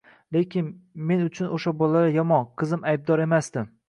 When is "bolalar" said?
1.81-2.09